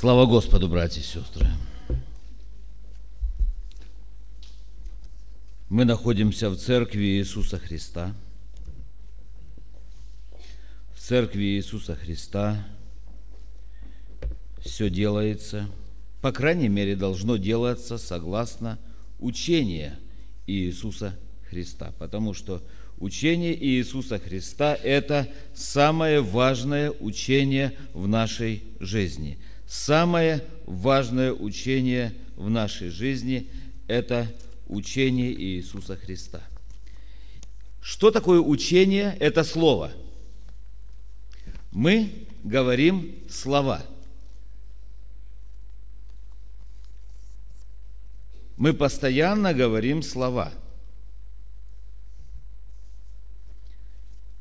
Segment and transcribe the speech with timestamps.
[0.00, 1.44] Слава Господу, братья и сестры!
[5.68, 8.14] Мы находимся в церкви Иисуса Христа.
[10.94, 12.64] В церкви Иисуса Христа
[14.64, 15.68] все делается,
[16.22, 18.78] по крайней мере, должно делаться согласно
[19.18, 19.94] учению
[20.46, 21.18] Иисуса
[21.50, 22.62] Христа, потому что
[22.98, 29.40] учение Иисуса Христа– это самое важное учение в нашей жизни.
[29.68, 33.50] Самое важное учение в нашей жизни–
[33.86, 34.26] это
[34.66, 36.40] учение Иисуса Христа.
[37.82, 39.14] Что такое учение?
[39.20, 39.92] Это слово.
[41.70, 43.84] Мы говорим слова.
[48.56, 50.50] Мы постоянно говорим слова.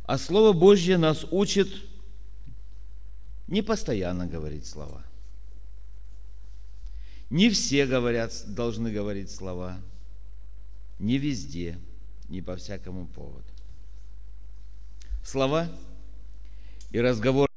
[0.06, 1.68] А Слово Божье нас учит
[3.50, 5.04] не постоянно говорить слова.
[7.30, 9.81] Не все говорят, должны говорить слова–
[11.00, 11.80] не везде,
[12.30, 13.45] не по всякому поводу.
[15.23, 15.70] Слова
[16.92, 17.48] и разговор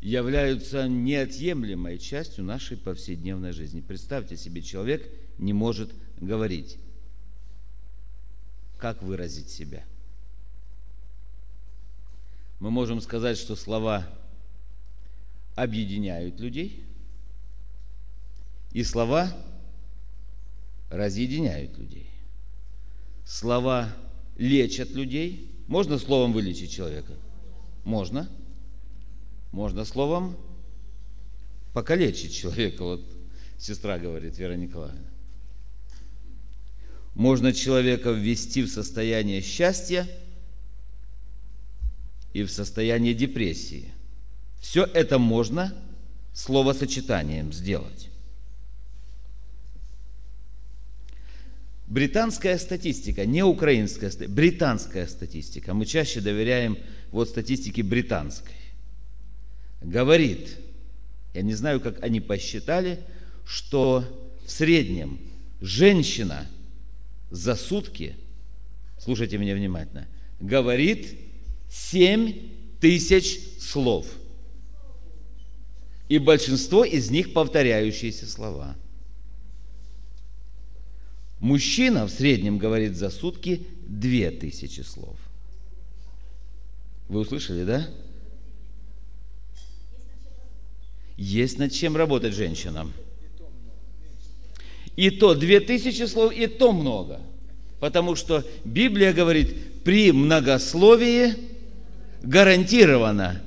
[0.00, 3.80] являются неотъемлемой частью нашей повседневной жизни.
[3.80, 6.78] Представьте себе, человек не может говорить.
[8.78, 9.84] Как выразить себя?
[12.60, 14.06] Мы можем сказать, что слова
[15.62, 16.84] объединяют людей,
[18.72, 19.32] и слова
[20.88, 22.08] разъединяют людей.
[23.24, 23.92] Слова
[24.36, 25.50] лечат людей.
[25.66, 27.14] Можно словом вылечить человека?
[27.84, 28.30] Можно.
[29.50, 30.36] Можно словом
[31.74, 32.84] покалечить человека.
[32.84, 33.04] Вот
[33.58, 35.10] сестра говорит, Вера Николаевна.
[37.14, 40.06] Можно человека ввести в состояние счастья
[42.32, 43.92] и в состояние депрессии.
[44.60, 45.74] Все это можно
[46.34, 48.08] словосочетанием сделать.
[51.86, 56.76] Британская статистика, не украинская, британская статистика, мы чаще доверяем
[57.10, 58.54] вот статистике британской,
[59.80, 60.58] говорит,
[61.32, 63.00] я не знаю, как они посчитали,
[63.46, 64.04] что
[64.44, 65.18] в среднем
[65.62, 66.46] женщина
[67.30, 68.16] за сутки,
[68.98, 70.06] слушайте меня внимательно,
[70.40, 71.18] говорит
[71.70, 74.06] 7 тысяч слов.
[76.08, 78.76] И большинство из них повторяющиеся слова–
[81.40, 85.16] Мужчина в среднем говорит за сутки две тысячи слов.
[87.08, 87.88] Вы услышали, да?
[91.16, 92.92] Есть над чем работать женщинам.
[94.96, 97.20] И то две тысячи слов, и то много.
[97.78, 101.34] Потому что Библия говорит, при многословии
[102.22, 103.40] гарантированно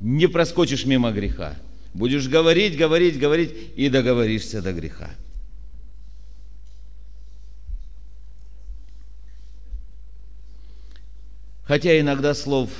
[0.00, 1.58] не проскочишь мимо греха.
[1.98, 5.10] Будешь говорить, говорить, говорить и договоришься до греха.
[11.64, 12.70] Хотя иногда слов,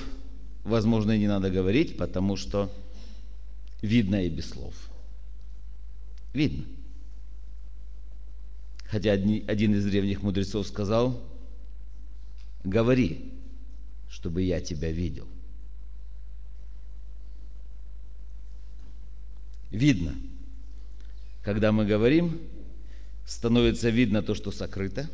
[0.62, 2.72] возможно, и не надо говорить, потому что
[3.82, 4.74] видно и без слов.
[6.32, 6.64] Видно.
[8.84, 11.20] Хотя один из древних мудрецов сказал,
[12.62, 13.32] говори,
[14.08, 15.26] чтобы я тебя видел.
[19.70, 20.14] Видно.
[21.42, 22.40] Когда мы говорим,
[23.26, 25.08] становится видно то, что сокрыто,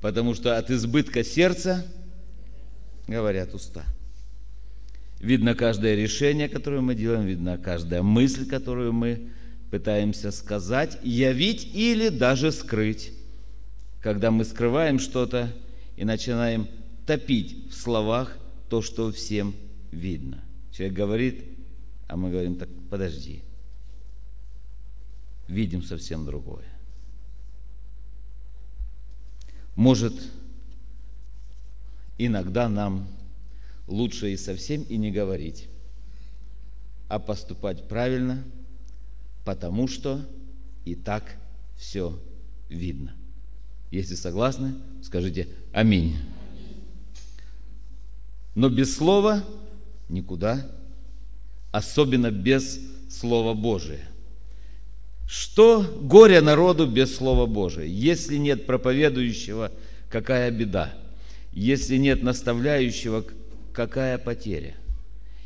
[0.00, 1.86] потому что от избытка сердца–
[3.06, 3.84] говорят уста.
[5.20, 9.28] Видно каждое решение, которое мы делаем, видно каждая мысль, которую мы
[9.70, 13.12] пытаемся сказать, явить или даже скрыть.
[14.00, 15.52] Когда мы скрываем что-то
[15.96, 16.68] и начинаем
[17.06, 18.36] топить в словах
[18.68, 19.54] то, что всем
[19.90, 20.42] видно.
[20.72, 21.44] Человек говорит,
[22.14, 23.42] а мы говорим, так подожди.
[25.48, 26.64] Видим совсем другое.
[29.74, 30.14] Может,
[32.16, 33.08] иногда нам
[33.88, 35.68] лучше и совсем и не говорить,
[37.08, 38.44] а поступать правильно,
[39.44, 40.24] потому что
[40.84, 41.36] и так
[41.76, 42.22] все
[42.68, 43.16] видно.
[43.90, 46.16] Если согласны, скажите аминь.
[48.54, 49.42] Но без слова
[50.08, 50.64] никуда,
[51.74, 52.78] особенно без
[53.10, 54.08] Слова Божия.
[55.26, 57.84] Что горе народу без Слова Божия?
[57.84, 59.72] Если нет проповедующего,
[60.08, 60.94] какая беда?
[61.52, 63.24] Если нет наставляющего,
[63.72, 64.76] какая потеря?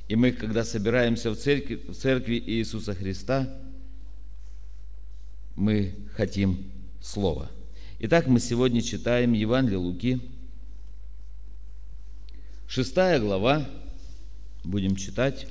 [0.09, 3.49] И мы, когда собираемся в церкви, в церкви Иисуса Христа,
[5.57, 6.71] мы хотим
[7.01, 7.51] Слова.
[8.01, 10.21] Итак, мы сегодня читаем Евангелие Луки,
[12.67, 13.67] шестая глава,
[14.63, 15.47] будем читать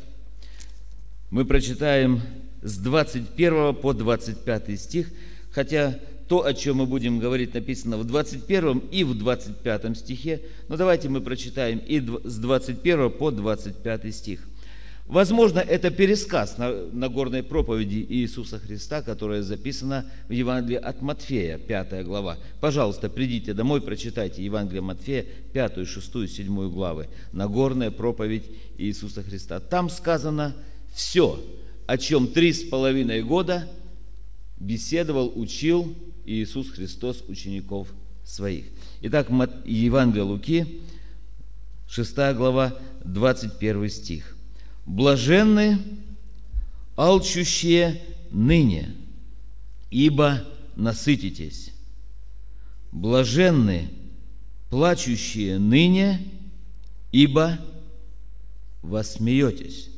[1.29, 2.21] Мы прочитаем
[2.61, 5.09] с 21 по 25 стих,
[5.51, 10.77] хотя то, о чем мы будем говорить, написано в 21 и в 25 стихе, но
[10.77, 14.47] давайте мы прочитаем и с 21 по 25 стих–
[15.07, 21.57] Возможно, это пересказ на, на горной проповеди Иисуса Христа, которая записана в Евангелии от Матфея,
[21.57, 22.37] 5 глава.
[22.59, 27.07] Пожалуйста, придите домой, прочитайте Евангелие Матфея, 5, 6, 7 главы.
[27.31, 28.43] Нагорная проповедь
[28.77, 29.61] Иисуса Христа.
[29.61, 30.53] Там сказано
[30.97, 31.39] все,
[31.85, 33.69] о чем три с половиной года
[34.59, 35.95] беседовал, учил
[36.25, 37.89] Иисус Христос учеников
[38.25, 38.65] своих.
[39.01, 39.29] Итак,
[39.63, 40.81] Евангелие Луки,
[41.87, 44.35] 6 глава, 21 стих.
[44.87, 45.77] Блаженны
[46.95, 48.01] алчущие
[48.31, 48.95] ныне,
[49.91, 50.43] ибо
[50.75, 51.73] насытитесь.
[52.91, 53.91] Блаженны
[54.71, 56.25] плачущие ныне,
[57.11, 57.59] ибо
[58.81, 59.91] восмеетесь.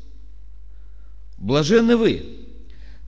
[1.40, 2.26] Блаженны вы,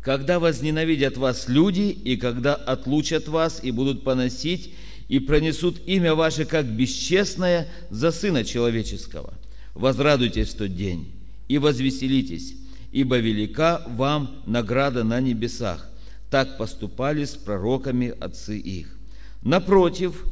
[0.01, 4.73] когда возненавидят вас люди, и когда отлучат вас и будут поносить,
[5.09, 9.33] и пронесут имя ваше как бесчестное за Сына Человеческого.
[9.73, 11.11] Возрадуйтесь в тот день
[11.49, 12.55] и возвеселитесь,
[12.93, 15.89] ибо велика вам награда на небесах.
[16.29, 18.97] Так поступали с пророками отцы их.
[19.41, 20.25] Напротив,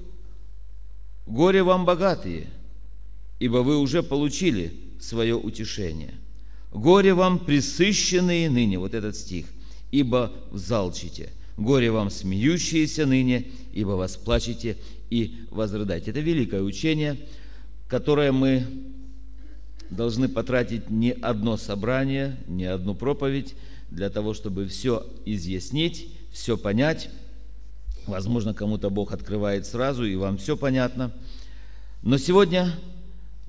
[1.28, 2.48] горе вам богатые,
[3.40, 6.14] ибо вы уже получили свое утешение.
[6.72, 9.48] Горе вам присыщенные ныне, вот этот стих,
[9.92, 11.30] ибо взалчите.
[11.58, 14.78] Горе вам смеющиеся ныне, ибо вас плачете
[15.10, 16.12] и возрыдаете.
[16.12, 17.18] Это великое учение,
[17.88, 18.66] которое мы
[19.90, 23.56] должны потратить не одно собрание, не одну проповедь
[23.90, 27.10] для того, чтобы все изъяснить, все понять.
[28.06, 31.12] Возможно, кому-то Бог открывает сразу, и вам все понятно.
[32.04, 32.72] Но сегодня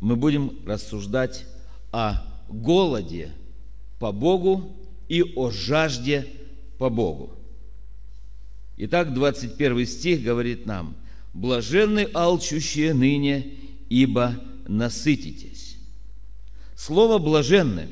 [0.01, 1.45] мы будем рассуждать
[1.93, 3.33] о голоде
[3.99, 4.77] по Богу
[5.09, 6.27] и о жажде
[6.79, 7.31] по Богу.
[8.77, 10.97] Итак, 21 стих говорит нам,
[11.35, 13.55] «Блаженны алчущие ныне,
[13.89, 14.37] ибо
[14.67, 15.77] насытитесь».
[16.77, 17.89] Слово «блаженны»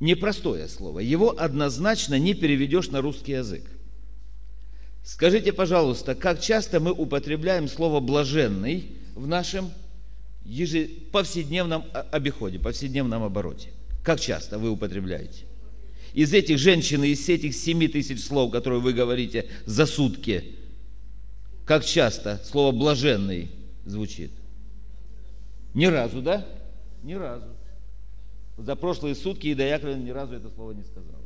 [0.00, 1.00] непростое слово.
[1.00, 3.64] Его однозначно не переведешь на русский язык.
[5.04, 9.70] Скажите, пожалуйста, как часто мы употребляем слово «блаженный» в нашем
[11.12, 13.70] повседневном обиходе, повседневном обороте?
[14.02, 15.44] Как часто вы употребляете?
[16.12, 20.56] Из этих женщин, из этих семи тысяч слов, которые вы говорите за сутки,
[21.64, 23.50] как часто слово «блаженный»
[23.84, 24.30] звучит?
[25.72, 26.46] Ни разу, да?
[27.02, 27.48] Ни разу.
[28.58, 31.23] За прошлые сутки Ида Яковлевна ни разу это слово не сказала.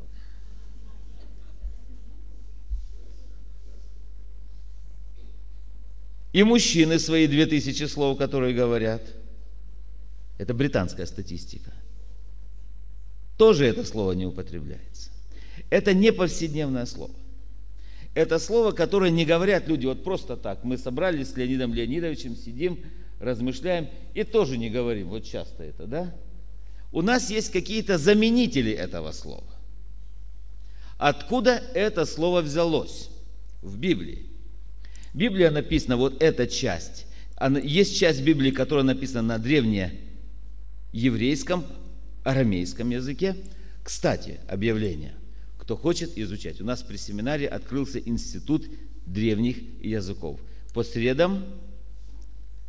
[6.32, 9.02] И мужчины свои две тысячи слов, которые говорят.
[10.36, 11.72] Это британская статистика.
[13.36, 15.10] Тоже это слово не употребляется.
[15.70, 17.14] Это не повседневное слово.
[18.14, 20.64] Это слово, которое не говорят люди вот просто так.
[20.64, 22.84] Мы собрались с Леонидом Леонидовичем, сидим,
[23.20, 25.08] размышляем и тоже не говорим.
[25.08, 26.14] Вот часто это, да?
[26.90, 29.44] У нас есть какие-то заменители этого слова.
[30.96, 33.10] Откуда это слово взялось
[33.62, 34.28] в Библии?
[35.15, 37.06] Библия написана, вот эта часть.
[37.62, 41.65] Есть часть Библии, которая написана на древнееврейском,
[42.24, 43.36] арамейском языке.
[43.82, 45.15] Кстати, объявление
[45.69, 46.62] кто хочет изучать.
[46.62, 48.65] У нас при семинаре открылся институт
[49.05, 50.41] древних языков.
[50.72, 51.44] По средам,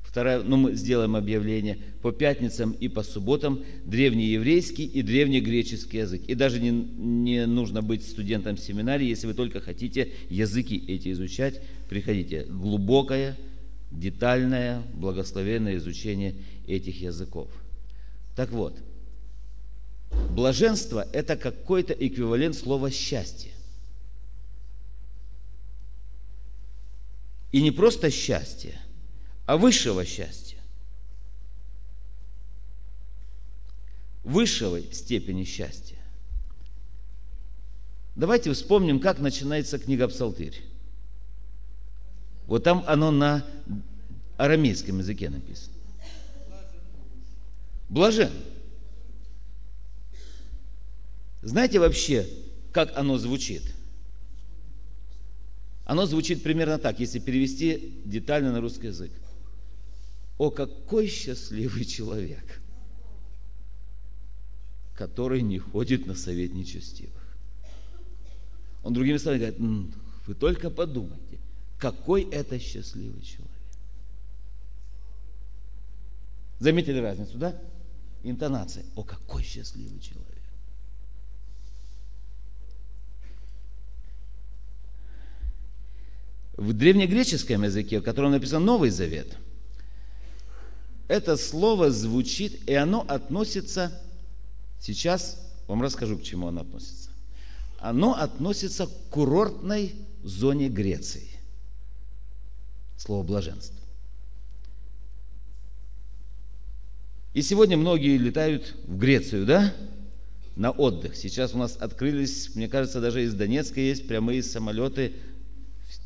[0.04, 6.24] вторая, ну мы сделаем объявление, по пятницам и по субботам древнееврейский и древнегреческий язык.
[6.28, 11.62] И даже не, не нужно быть студентом семинарии, если вы только хотите языки эти изучать,
[11.90, 12.44] приходите.
[12.44, 13.38] Глубокое,
[13.92, 16.36] детальное, благословенное изучение
[16.68, 17.50] этих языков.
[18.36, 18.78] Так вот–
[20.12, 23.52] Блаженство– это какой-то эквивалент слова «счастье».
[27.52, 28.80] И не просто счастье,
[29.48, 30.60] а высшего счастья.
[34.24, 35.98] Высшего степени счастья.
[38.16, 40.62] Давайте вспомним, как начинается книга Псалтырь.
[42.50, 43.46] Вот там оно на
[44.38, 45.76] арамейском языке написано.
[47.90, 48.32] Блажен.
[51.44, 52.28] Знаете вообще,
[52.74, 53.62] как оно звучит?
[55.86, 59.12] Оно звучит примерно так, если перевести детально на русский язык.
[60.40, 62.62] О, какой счастливый человек,
[64.96, 67.38] который не ходит на совет нечестивых.
[68.84, 71.39] Он другими словами говорит, вы только подумайте,
[71.80, 73.50] какой это счастливый человек.
[76.60, 77.56] Заметили разницу, да?
[78.22, 78.84] Интонация.
[78.96, 80.28] О, какой счастливый человек.
[86.58, 89.38] В древнегреческом языке, в котором написан Новый Завет,
[91.08, 93.98] это слово звучит, и оно относится,
[94.82, 97.10] сейчас вам расскажу, к чему оно относится.
[97.80, 101.29] Оно относится к курортной зоне Греции.
[103.00, 103.80] Слово блаженство.
[107.34, 109.74] И сегодня многие летают в Грецию, да,
[110.58, 111.16] на отдых.
[111.16, 115.14] Сейчас у нас открылись, мне кажется, даже из Донецка есть прямые самолеты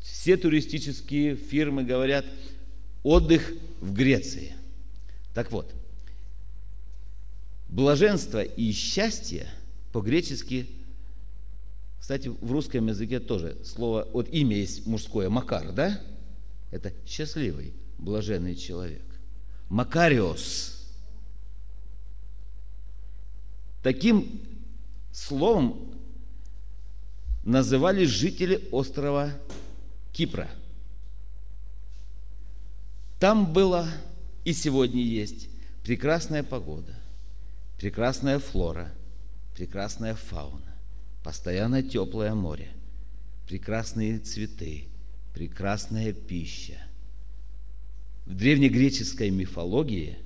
[0.02, 2.24] все туристические фирмы говорят
[3.02, 4.54] отдых в Греции.
[5.34, 5.74] Так вот,
[7.68, 9.48] блаженство и счастье
[9.92, 10.68] по-гречески,
[12.00, 16.00] кстати, в русском языке тоже слово, вот имя есть мужское, Макар, да?
[16.74, 19.04] Это счастливый, блаженный человек.
[19.68, 20.92] Макариос.
[23.80, 24.40] Таким
[25.12, 25.94] словом
[27.44, 29.30] называли жители острова
[30.12, 30.50] Кипра.
[33.20, 33.88] Там было
[34.42, 35.48] и сегодня есть
[35.84, 36.96] прекрасная погода,
[37.78, 38.90] прекрасная флора,
[39.54, 40.74] прекрасная фауна,
[41.22, 42.72] постоянно теплое море,
[43.46, 44.88] прекрасные цветы,
[45.34, 46.80] прекрасная пища.
[48.24, 50.16] В древнегреческой мифологии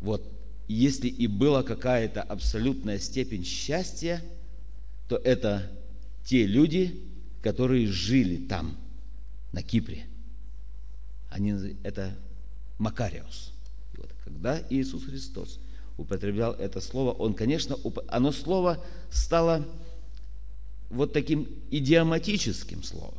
[0.00, 0.22] вот
[0.66, 4.22] если и была какая-то абсолютная степень счастья,
[5.08, 5.70] то это
[6.24, 7.02] те люди,
[7.42, 8.76] которые жили там,
[9.52, 10.06] на Кипре.
[11.28, 12.16] Они, это
[12.78, 13.52] Макариус.
[13.94, 15.58] И вот, когда Иисус Христос
[15.98, 17.76] употреблял это слово, он, конечно,
[18.08, 19.66] оно слово стало
[20.90, 23.14] вот таким идиоматическим словом.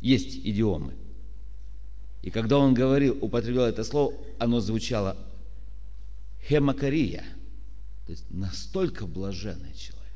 [0.00, 0.94] Есть идиомы.
[2.22, 5.16] И когда он говорил, употреблял это слово, оно звучало
[6.48, 7.24] хемакария–
[8.08, 10.14] то есть настолько блаженный человек,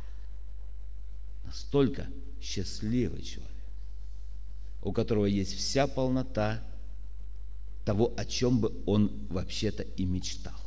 [1.45, 2.07] настолько
[2.41, 3.53] счастливый человек,
[4.83, 6.65] у которого есть вся полнота
[7.85, 10.59] того, о чем бы он вообще-то и мечтал.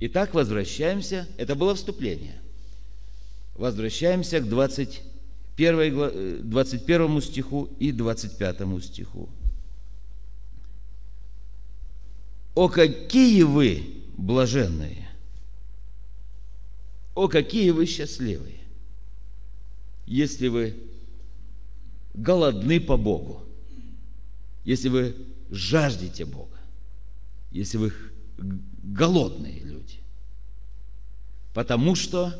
[0.00, 2.40] Итак, возвращаемся, это было вступление.
[3.54, 9.28] Возвращаемся к 21, 21 э, стиху и 25 стиху.
[12.54, 13.82] О, какие вы
[14.16, 15.06] блаженные!
[17.14, 18.60] О, какие вы счастливые!
[20.06, 20.76] Если вы
[22.14, 23.42] голодны по Богу,
[24.64, 25.14] если вы
[25.50, 26.58] жаждете Бога,
[27.50, 27.92] если вы
[28.82, 29.60] голодные
[31.54, 32.34] потому что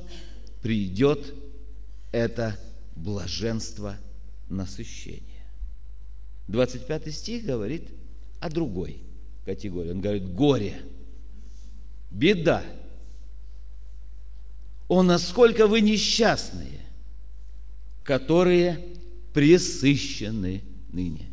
[0.63, 1.35] придет
[2.13, 2.59] это
[2.97, 3.97] блаженство
[4.49, 5.23] насыщения.
[6.49, 7.89] 25 стих говорит
[8.41, 9.03] о другой–
[9.45, 9.91] категории.
[9.91, 10.81] Он говорит, горе,
[12.11, 12.63] беда.
[14.89, 16.81] О, насколько вы несчастные,
[18.03, 18.85] которые
[19.33, 20.63] пресыщены
[20.93, 21.31] ныне.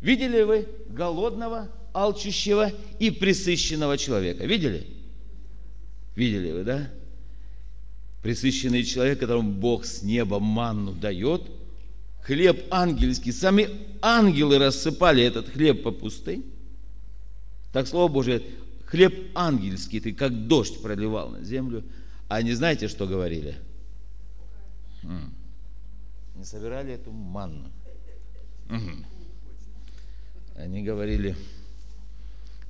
[0.00, 4.46] Видели вы голодного, алчущего и пресыщенного человека?
[4.46, 4.78] Видели?
[4.78, 4.99] Видели
[6.28, 6.90] вы, да?
[8.22, 11.42] Пресыщенный человек, которому Бог с неба манну дает,
[12.22, 13.68] хлеб ангельский, сами
[14.02, 16.42] ангелы рассыпали этот хлеб по пустыне,
[17.72, 18.42] так Слово Божие,
[18.84, 21.84] хлеб ангельский, ты как дождь проливал на землю.
[22.28, 23.56] А они знаете, что говорили?
[25.02, 27.70] Не собирали эту манну.
[30.56, 31.36] Они говорили,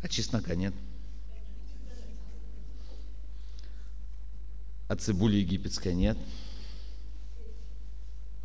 [0.02, 0.74] а чеснока нет.
[4.90, 6.18] А цибули египетской нет.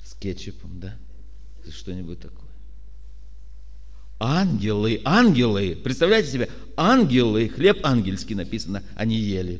[0.03, 0.95] С кетчупом, да?
[1.67, 2.51] Что-нибудь такое.
[4.19, 9.59] Ангелы, ангелы, представляете себе, ангелы, хлеб ангельский написано, они ели.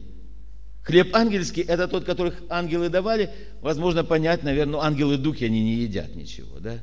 [0.84, 3.34] Хлеб ангельский– это тот, которых ангелы давали.
[3.62, 6.80] Возможно, понять, наверное, ну, ангелы-духи, они не едят ничего, да?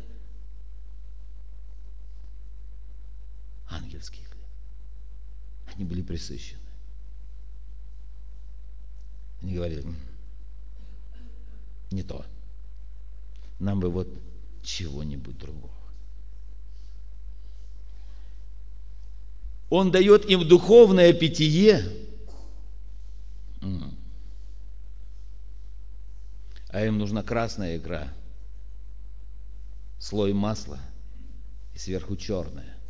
[3.70, 5.76] Ангельский хлеб.
[5.76, 6.58] Они были присыщены.
[9.42, 9.84] Они говорили,
[11.90, 12.24] не то.
[13.58, 14.08] Нам бы вот
[14.62, 15.72] чего-нибудь другого.
[19.70, 21.82] Он дает им духовное питье.
[26.68, 28.12] А им нужна красная икра,
[29.98, 30.78] слой масла
[31.74, 32.81] и сверху черная.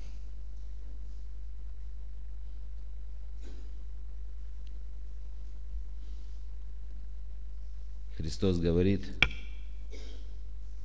[8.33, 9.03] Христос говорит,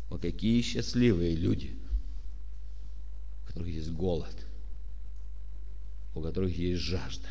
[0.10, 1.78] О, какие счастливые люди,
[3.42, 4.36] у которых есть голод,
[6.14, 7.30] у которых есть жажда.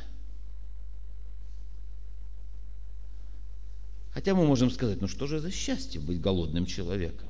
[4.13, 7.29] Хотя мы можем сказать, ну что же за счастье быть голодным человеком?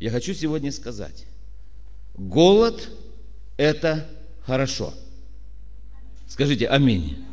[0.00, 1.26] Я хочу сегодня сказать,
[2.14, 2.90] голод–
[3.56, 4.10] это
[4.42, 4.92] хорошо.
[6.26, 7.24] Скажите аминь.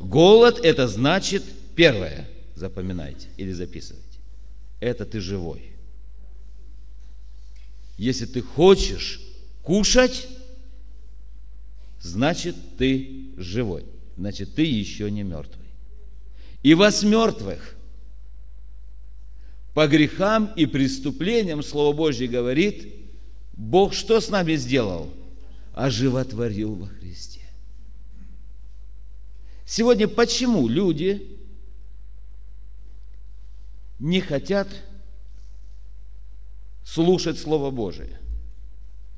[0.00, 1.44] Голод– это значит,
[1.76, 4.18] первое, запоминайте или записывайте,
[4.80, 5.70] это ты живой.
[7.96, 9.20] Если ты хочешь
[9.62, 10.26] кушать,
[12.00, 13.84] значит ты живой,
[14.16, 15.66] значит ты еще не мертвый
[16.66, 17.76] и вас мертвых.
[19.72, 22.92] По грехам и преступлениям, Слово Божье говорит,
[23.52, 25.08] Бог что с нами сделал?
[25.74, 27.42] Оживотворил во Христе.
[29.64, 31.35] Сегодня почему люди
[33.98, 34.68] не хотят
[36.84, 38.18] слушать Слово Божие?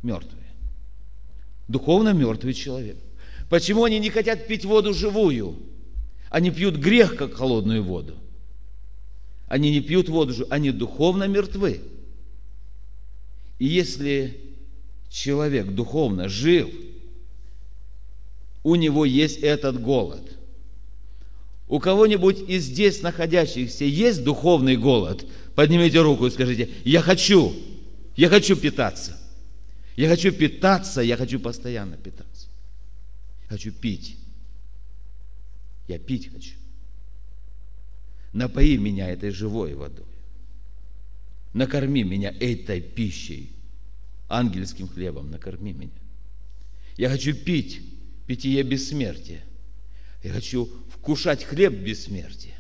[0.03, 0.47] Мертвые.
[1.67, 2.97] Духовно мертвый человек.
[3.51, 5.57] Почему они не хотят пить воду живую?
[6.31, 8.15] Они пьют грех, как холодную воду.
[9.49, 11.81] Они не пьют воду, они духовно мертвы.
[13.59, 14.41] И если
[15.09, 16.71] человек духовно жив,
[18.63, 20.38] у него есть этот голод.
[21.69, 25.27] У кого-нибудь из здесь находящихся есть духовный голод?
[25.55, 27.55] Поднимите руку и скажите, я хочу,
[28.17, 29.19] я хочу питаться.
[29.97, 32.49] Я хочу питаться, я хочу постоянно питаться.
[33.49, 34.17] хочу пить.
[35.89, 36.55] Я пить хочу.
[38.33, 40.07] Напои меня этой живой водой.
[41.53, 43.51] Накорми меня этой пищей,
[44.29, 45.91] ангельским хлебом, накорми меня.
[46.97, 47.81] Я хочу пить
[48.27, 49.43] питье бессмертия.
[50.23, 52.57] Я хочу вкушать хлеб бессмертия.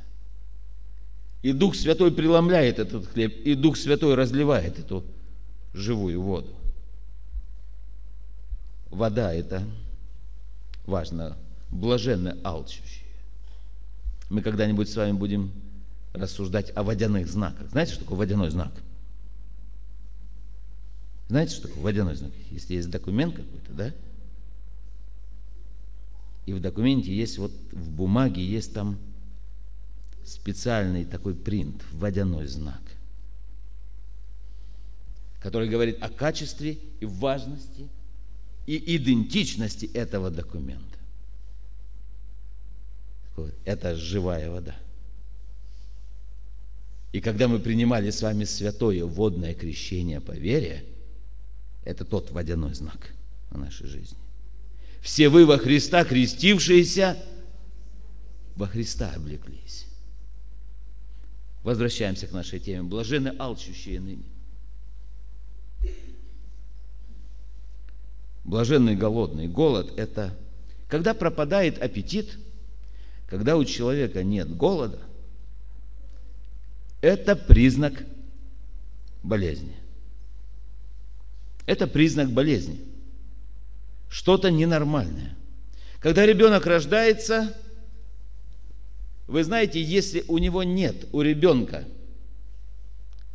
[1.42, 5.04] И Дух Святой преломляет этот хлеб, и Дух Святой разливает эту
[5.72, 6.54] живую воду.
[8.90, 9.62] Вода– это
[10.86, 11.36] важно,
[11.70, 13.04] блаженно алчущий.
[14.30, 15.52] Мы когда-нибудь с вами будем
[16.12, 17.70] рассуждать о водяных знаках.
[17.70, 18.72] Знаете, что такое водяной знак?
[21.28, 22.32] Знаете, что такое водяной знак?
[22.50, 23.92] Если есть документ какой-то, да?
[26.48, 28.98] И в документе есть вот в бумаге есть там
[30.24, 32.80] специальный такой принт, водяной знак,
[35.42, 37.90] который говорит о качестве и важности
[38.64, 40.98] и идентичности этого документа.
[43.66, 44.74] Это живая вода.
[47.12, 50.86] И когда мы принимали с вами святое водное крещение по вере,
[51.84, 53.12] это тот водяной знак
[53.50, 54.27] на нашей жизни.
[55.00, 57.16] Все вы во Христа, крестившиеся,
[58.56, 59.86] во Христа облеклись.
[61.62, 62.82] Возвращаемся к нашей теме.
[62.82, 64.24] Блажены алчущие ныне.
[68.44, 69.48] Блаженный голодный.
[69.48, 70.36] Голод– это
[70.88, 72.38] когда пропадает аппетит–
[73.28, 74.98] когда у человека нет голода,
[77.02, 78.04] это признак
[79.22, 79.76] болезни.
[81.66, 82.80] Это признак болезни.
[84.08, 85.36] Что-то ненормальное.
[86.00, 87.56] Когда ребенок рождается,
[89.26, 91.84] вы знаете, если у него нет, у ребенка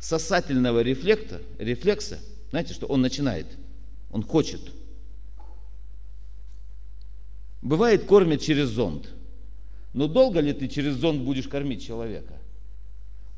[0.00, 2.18] сосательного рефлекта, рефлекса,
[2.50, 3.46] знаете, что он начинает,
[4.10, 4.60] он хочет.
[7.62, 9.08] Бывает, кормят через зонд–
[9.94, 12.34] но долго ли ты через зонд будешь кормить человека?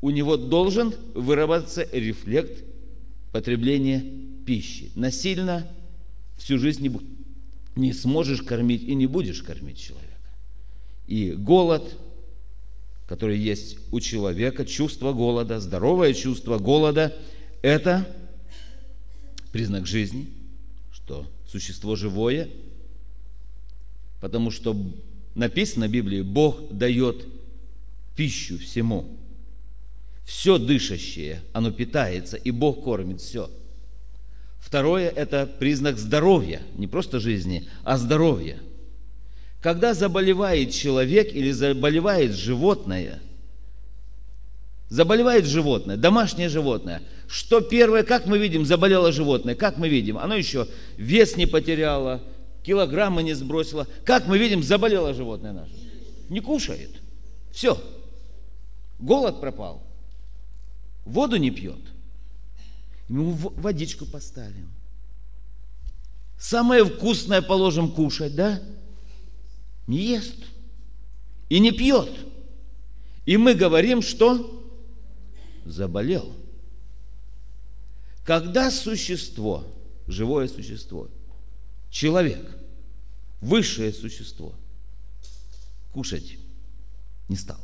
[0.01, 2.63] У него должен выработаться рефлект
[3.31, 4.03] потребления
[4.45, 4.91] пищи.
[4.95, 5.67] Насильно
[6.35, 6.99] всю жизнь не,
[7.77, 10.07] не сможешь кормить и не будешь кормить человека.
[11.07, 11.97] И голод,
[13.07, 17.15] который есть у человека, чувство голода, здоровое чувство голода,
[17.61, 18.07] это
[19.51, 20.27] признак жизни,
[20.91, 22.49] что существо живое,
[24.19, 24.75] потому что
[25.35, 27.25] написано в Библии, Бог дает
[28.15, 29.17] пищу всему.
[30.25, 33.49] Все дышащее, оно питается, и Бог кормит все.
[34.67, 38.57] Второе– это признак здоровья, не просто жизни, а здоровья.
[39.61, 43.21] Когда заболевает человек или заболевает животное,
[44.89, 50.35] заболевает животное, домашнее животное, что первое, как мы видим, заболело животное, как мы видим, оно
[50.35, 52.21] еще вес не потеряло,
[52.61, 53.87] килограмма не сбросила.
[54.03, 55.71] Как мы видим, заболело животное наше.
[56.27, 56.91] Не кушает.
[57.53, 57.81] Все.
[58.99, 59.81] Голод пропал.
[61.05, 61.79] Воду не пьет.
[63.09, 64.71] Ему водичку поставим.
[66.37, 68.61] Самое вкусное положим кушать, да?
[69.87, 70.35] Не ест.
[71.49, 72.11] И не пьет.
[73.25, 74.53] И мы говорим, что
[75.65, 76.31] заболел.
[78.25, 79.63] Когда существо,
[80.05, 81.09] живое существо,
[81.89, 82.57] человек,
[83.39, 84.53] высшее существо,
[85.93, 86.37] кушать
[87.29, 87.59] не стал,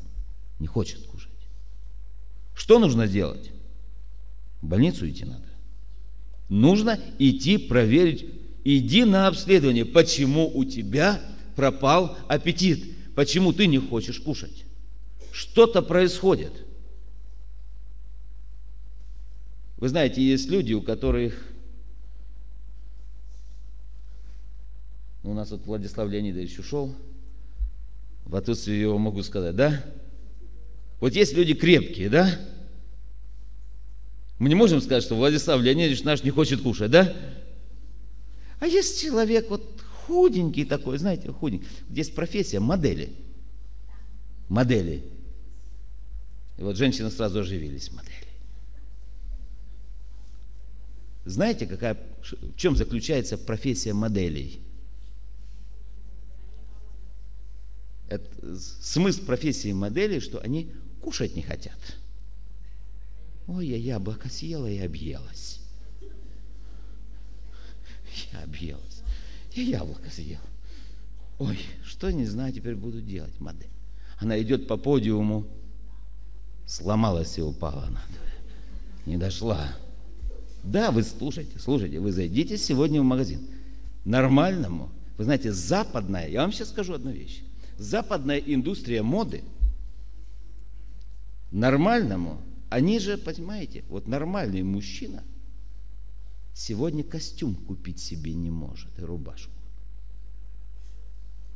[0.60, 1.32] не хочет кушать.
[2.56, 3.51] Что нужно делать?
[4.63, 5.43] В больницу идти надо.
[6.47, 8.26] Нужно идти проверить,
[8.63, 11.21] иди на обследование, почему у тебя
[11.58, 14.63] пропал аппетит, почему ты не хочешь кушать.
[15.34, 16.54] Что-то происходит.
[19.78, 21.45] Вы знаете, есть люди, у которых...
[25.26, 26.95] У нас вот Владислав Леонидович ушел.
[28.23, 29.84] В отсутствие его могу сказать, да?
[31.02, 32.39] Вот есть люди крепкие, да?
[34.43, 37.15] Мы не можем сказать, что Владислав Леонидович наш не хочет кушать, да?
[38.60, 41.65] А есть человек вот худенький такой, знаете, худенький.
[41.89, 43.13] Здесь профессия модели.
[44.49, 45.06] Модели.
[46.58, 48.27] И вот женщины сразу оживились, модели.
[51.23, 54.60] Знаете, какая, в чем заключается профессия моделей?
[58.10, 61.79] Это, смысл профессии моделей, что они кушать не хотят.
[63.47, 65.60] Ой, я яблоко съела и объелась.
[68.32, 69.01] Я объелась.
[69.53, 70.39] Я яблоко съел.
[71.39, 73.69] Ой, что не знаю, теперь буду делать, модель.
[74.19, 75.45] Она идет по подиуму,
[76.65, 78.01] сломалась и упала она.
[79.06, 79.73] Не дошла.
[80.63, 83.41] Да, вы слушайте, слушайте, вы зайдите сегодня в магазин.
[84.06, 87.41] Нормальному, вы знаете, западная, я вам сейчас скажу одну вещь.
[87.77, 89.43] Западная индустрия моды,
[91.51, 92.39] нормальному,
[92.73, 95.23] они же, понимаете, вот нормальный мужчина
[96.53, 99.51] сегодня костюм купить себе не может и рубашку.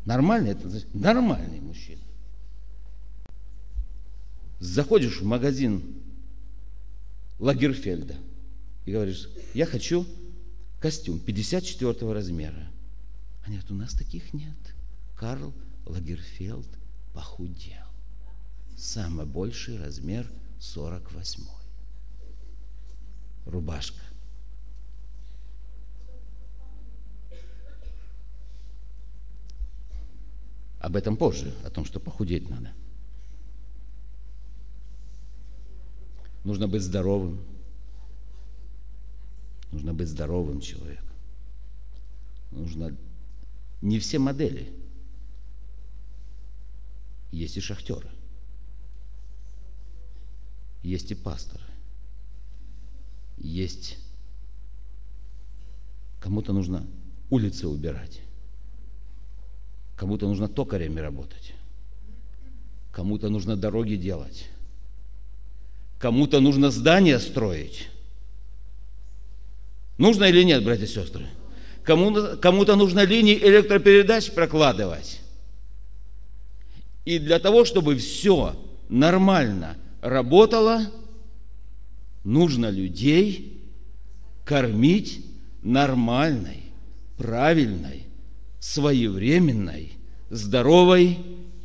[0.06, 2.02] Нормальный, это значит нормальный мужчина.
[4.60, 5.84] Заходишь в магазин
[7.40, 8.16] Лагерфельда–
[8.88, 10.08] и говоришь, я хочу
[10.80, 12.72] костюм 54 размера.
[13.44, 14.56] Они говорят, у нас таких нет.
[15.18, 15.54] Карл
[15.86, 16.70] Лагерфелд
[17.14, 17.84] похудел.
[18.78, 21.44] Самый больший размер 48.
[23.46, 24.02] Рубашка.
[30.80, 32.74] Об этом позже, о том, что похудеть надо.
[36.44, 37.44] Нужно быть здоровым,
[39.72, 41.06] Нужно быть здоровым человеком.
[42.52, 42.96] Нужно
[43.82, 44.74] не все модели.
[47.32, 48.10] Есть и шахтеры.
[50.84, 51.64] Есть и пасторы.
[53.38, 53.98] Есть
[56.20, 56.86] кому-то нужно
[57.30, 58.22] улицы убирать.
[59.96, 61.54] Кому-то нужно токарями работать.
[62.92, 64.48] Кому-то нужно дороги делать.
[66.00, 67.90] Кому-то нужно здания строить.
[69.98, 71.28] Нужно или нет, братья и сестры?
[71.84, 75.22] Кому-то, нужно линии электропередач прокладывать.
[77.06, 78.56] И для того, чтобы все
[78.90, 80.92] нормально работало,
[82.24, 83.64] нужно людей
[84.46, 85.26] кормить
[85.62, 86.64] нормальной,
[87.18, 88.04] правильной,
[88.60, 89.94] своевременной,
[90.30, 91.18] здоровой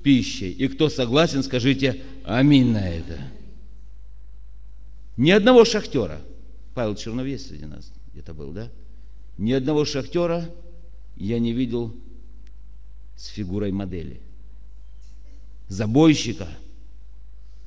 [0.02, 0.50] пищей.
[0.50, 3.18] И кто согласен, скажите аминь на это.
[5.16, 6.20] Ни одного шахтера.
[6.74, 8.70] Павел Чернов есть среди нас где-то был, да?
[9.38, 10.48] Ни одного шахтера
[11.16, 11.94] я не видел
[13.16, 14.20] с фигурой модели.
[15.68, 16.48] Забойщика.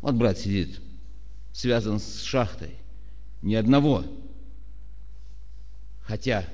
[0.05, 0.81] Вот брат сидит,
[1.51, 2.75] связан с шахтой.
[3.41, 4.03] Ни одного.
[6.03, 6.45] Хотя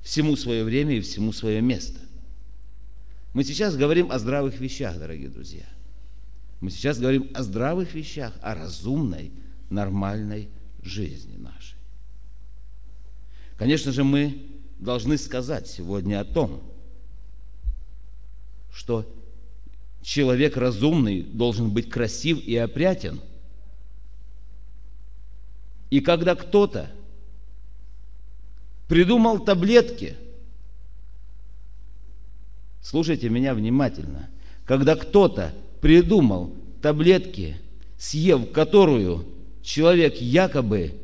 [0.00, 2.00] всему свое время и всему свое место.
[3.34, 5.66] Мы сейчас говорим о здравых вещах, дорогие друзья.
[6.62, 9.30] Мы сейчас говорим о здравых вещах, о разумной,
[9.68, 10.48] нормальной
[10.82, 11.76] жизни нашей.
[13.58, 14.40] Конечно же, мы
[14.78, 16.62] должны сказать сегодня о том,
[18.72, 19.17] что
[20.02, 23.20] человек разумный должен быть красив и опрятен.
[25.90, 26.90] И когда кто-то
[28.88, 30.16] придумал таблетки,
[32.82, 34.28] слушайте меня внимательно,
[34.64, 37.58] когда кто-то придумал таблетки,
[37.98, 39.26] съев которую
[39.62, 40.94] человек якобы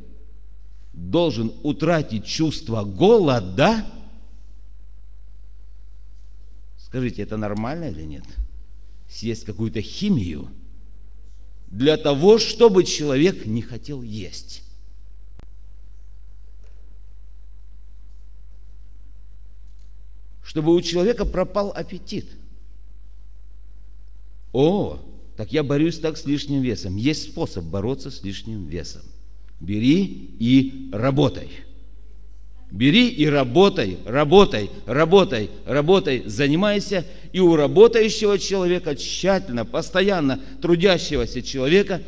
[0.92, 3.85] должен утратить чувство голода,
[6.78, 8.24] скажите, это нормально или нет?
[9.14, 10.48] Съесть какую-то химию
[11.68, 14.64] для того, чтобы человек не хотел есть.
[20.42, 22.27] Чтобы у человека пропал аппетит.
[24.53, 24.98] О,
[25.37, 26.96] так я борюсь так с лишним весом.
[26.96, 29.03] Есть способ бороться с лишним весом.
[29.61, 31.50] Бери и работай.
[32.74, 37.04] Бери и работай, работай, работай, работай, занимайся.
[37.32, 42.02] И у работающего человека, тщательно, постоянно трудящегося человека,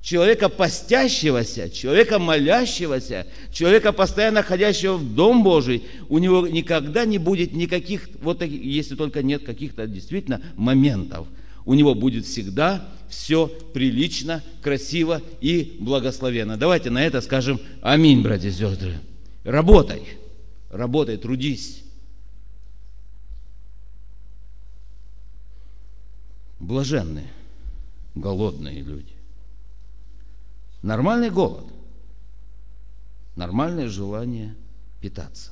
[0.00, 7.52] человека постящегося, человека молящегося, человека постоянно ходящего в Дом Божий, у него никогда не будет
[7.52, 11.26] никаких, вот если только нет каких-то действительно моментов.
[11.66, 16.56] У него будет всегда все прилично, красиво и благословенно.
[16.56, 18.94] Давайте на это скажем аминь, братья и сестры.
[19.44, 20.18] Работай,
[20.70, 21.82] работай, трудись.
[26.60, 27.28] Блаженные,
[28.14, 29.12] голодные люди.
[30.82, 31.66] Нормальный голод,
[33.34, 34.54] нормальное желание
[35.00, 35.50] питаться.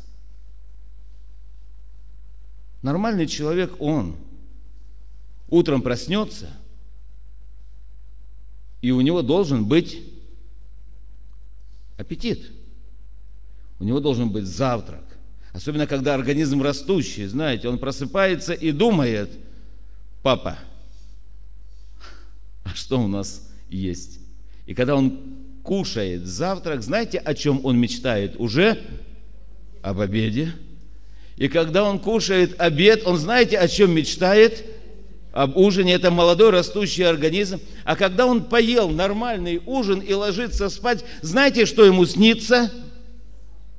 [2.83, 4.17] Нормальный человек, он
[5.49, 6.49] утром проснется,
[8.83, 10.01] и у него должен быть
[11.99, 12.53] аппетит–
[13.81, 15.03] у него должен быть завтрак.
[15.53, 19.31] Особенно, когда организм растущий, знаете, он просыпается и думает,
[20.23, 20.59] папа,
[22.63, 24.21] а что у нас есть?
[24.67, 25.19] И когда он
[25.65, 28.37] кушает завтрак, знаете, о чем он мечтает?
[28.39, 28.81] Уже
[29.83, 30.53] об обеде.
[31.37, 34.65] И когда он кушает обед, он знаете, о чем мечтает?
[35.33, 35.95] Об ужине.
[35.95, 37.61] Это молодой растущий организм.
[37.85, 42.71] А когда он поел нормальный ужин и ложится спать, знаете, что ему снится?–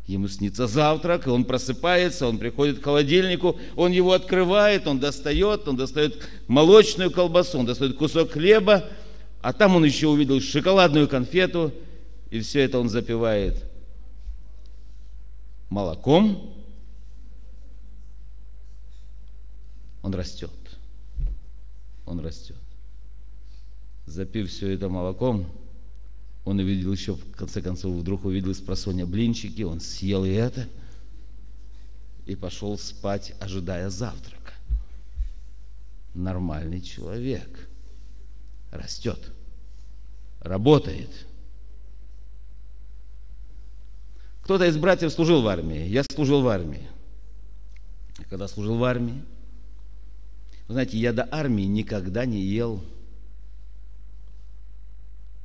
[0.07, 5.67] Ему снится завтрак, и он просыпается, он приходит к холодильнику, он его открывает, он достает,
[5.67, 8.85] он достает молочную колбасу, он достает кусок хлеба,
[9.41, 11.71] а там он еще увидел шоколадную конфету,
[12.29, 13.63] и все это он запивает
[15.71, 16.53] молоком.
[20.03, 20.51] Он растет.
[22.05, 22.57] Он растет.
[24.05, 25.47] Запив все это молоком,
[26.43, 30.67] он увидел еще, в конце концов, вдруг увидел из просоня блинчики, он съел и это,
[32.25, 34.53] и пошел спать, ожидая завтрака.
[36.13, 37.69] Нормальный человек
[38.71, 39.31] растет,
[40.39, 41.09] работает.
[44.43, 45.87] Кто-то из братьев служил в армии.
[45.87, 46.87] Я служил в армии.
[48.29, 49.23] Когда служил в армии,
[50.67, 52.83] вы знаете, я до армии никогда не ел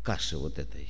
[0.07, 0.89] каши вот этой.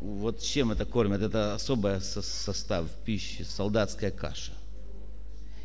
[0.00, 1.22] Вот чем это кормят?
[1.22, 4.52] Это особый состав пищи, солдатская каша.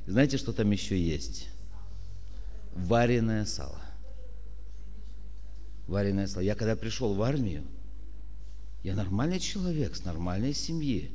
[0.08, 1.50] знаете, что там еще есть?
[2.74, 3.82] Вареное сало.
[5.88, 6.44] Вареное сало.
[6.44, 7.66] Я когда пришел в армию,
[8.82, 11.12] я нормальный человек с нормальной семьи.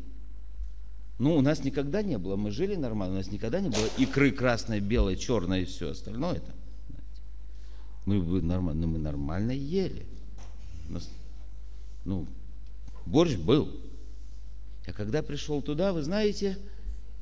[1.19, 4.33] Ну, у нас никогда не было, мы жили нормально, у нас никогда не было икры
[4.33, 6.37] красной, белой, черной и все остальное.
[6.37, 6.58] Это.
[8.09, 10.07] Мы, нормально, мы нормально ели.
[10.89, 11.11] Нас,
[12.07, 12.27] ну,
[13.05, 13.69] борщ был.
[14.87, 16.59] А когда пришел туда, вы знаете,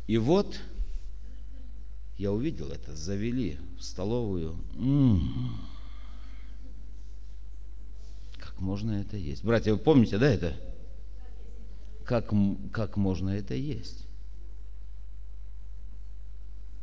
[0.07, 0.61] и вот
[2.19, 4.57] я увидел это, завели в столовую.
[4.77, 5.61] М-м-м.
[8.39, 9.43] Как можно это есть?
[9.43, 10.55] Братья, вы помните, да, это?
[12.05, 12.33] Как,
[12.73, 14.07] как можно это есть?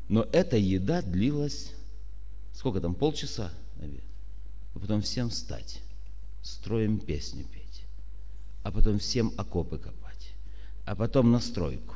[0.09, 1.71] Но эта еда длилась,
[2.51, 3.49] сколько там, полчаса?
[3.83, 4.03] Обед.
[4.75, 5.81] А потом всем встать,
[6.41, 7.83] строим песню петь,
[8.63, 10.33] а потом всем окопы копать,
[10.85, 11.95] а потом на стройку.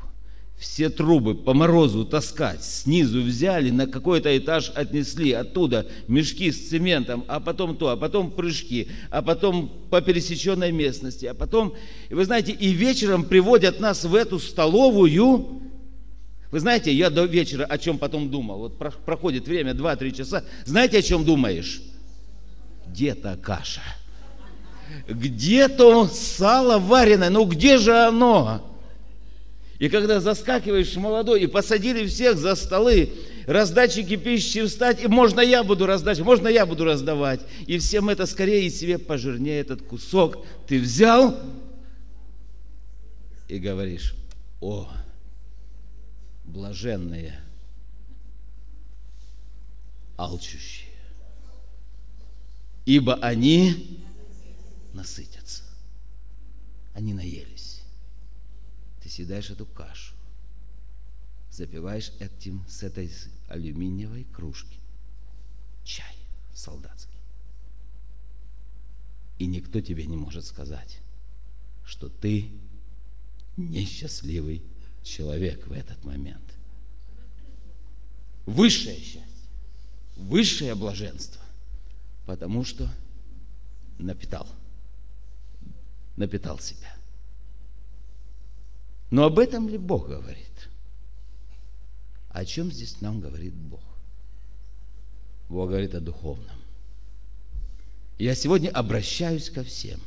[0.57, 7.23] Все трубы по морозу таскать, снизу взяли, на какой-то этаж отнесли, оттуда мешки с цементом,
[7.27, 11.75] а потом то, а потом прыжки, а потом по пересеченной местности, а потом,
[12.09, 15.61] вы знаете, и вечером приводят нас в эту столовую,
[16.51, 18.59] вы знаете, я до вечера о чем потом думал.
[18.59, 20.43] Вот проходит время, 2-3 часа.
[20.65, 21.81] Знаете, о чем думаешь?
[22.87, 23.81] Где-то каша.
[25.09, 27.29] Где-то сало вареное.
[27.29, 28.63] Ну где же оно?
[29.79, 33.11] И когда заскакиваешь молодой, и посадили всех за столы,
[33.45, 37.41] раздатчики пищи встать, и можно я буду раздать, можно я буду раздавать.
[37.67, 40.45] И всем это скорее и себе пожирнее этот кусок.
[40.67, 41.37] Ты взял
[43.47, 44.15] и говоришь,
[44.61, 44.89] о,
[46.47, 47.39] блаженные,
[50.17, 50.93] алчущие,
[52.85, 54.03] ибо они
[54.93, 55.63] насытятся.
[56.93, 57.81] Они наелись.
[59.03, 60.15] Ты съедаешь эту кашу,
[61.51, 63.11] запиваешь этим с этой
[63.47, 64.79] алюминиевой кружки
[65.83, 66.15] чай
[66.53, 67.19] солдатский.
[69.37, 70.99] И никто тебе не может сказать,
[71.85, 72.49] что ты
[73.55, 74.63] несчастливый
[75.07, 76.43] человек в этот момент.
[78.45, 79.23] Высшее счастье,
[80.15, 81.41] высшее блаженство,
[82.25, 82.89] потому что
[83.97, 84.47] напитал.
[86.15, 86.95] Напитал себя.
[89.11, 90.69] Но об этом ли Бог говорит?
[92.29, 93.83] О чем здесь нам говорит Бог?
[95.49, 96.57] Бог говорит о духовном.
[98.19, 99.99] Я сегодня обращаюсь ко всем.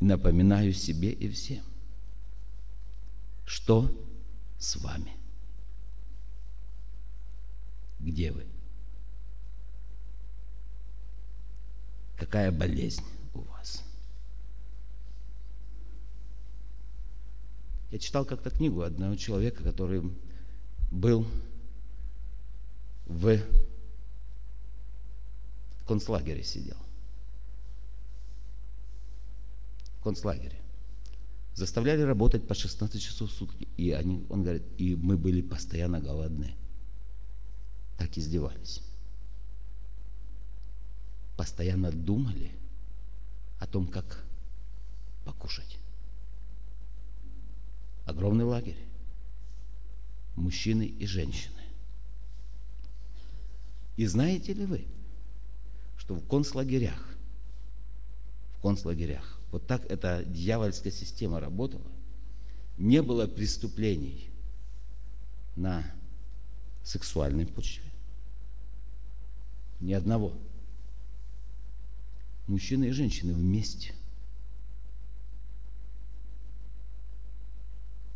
[0.00, 1.64] Напоминаю себе и всем,
[3.46, 3.90] что
[4.58, 5.16] с вами.
[8.00, 8.44] Где вы?
[12.18, 13.04] Какая болезнь
[13.34, 13.82] у вас?
[17.90, 20.02] Я читал как-то книгу одного человека, который
[20.90, 21.26] был
[23.06, 23.40] в
[25.86, 26.76] концлагере сидел.
[30.00, 30.65] В концлагере.
[31.56, 33.66] Заставляли работать по 16 часов в сутки.
[33.78, 36.54] И они, он говорит, и мы были постоянно голодны.
[37.96, 38.82] Так издевались.
[41.34, 42.52] Постоянно думали
[43.58, 44.22] о том, как
[45.24, 45.78] покушать.
[48.04, 48.86] Огромный лагерь.
[50.34, 51.62] Мужчины и женщины.
[53.96, 54.84] И знаете ли вы,
[55.96, 57.16] что в концлагерях,
[58.58, 61.90] в концлагерях, вот так эта дьявольская система работала,
[62.76, 64.28] не было преступлений
[65.56, 65.82] на
[66.84, 67.90] сексуальной почве.
[69.80, 70.34] Ни одного.
[72.46, 73.94] Мужчины и женщины вместе.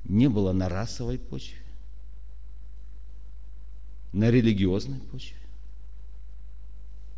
[0.04, 1.64] Не было на расовой почве,
[4.12, 5.38] на религиозной почве.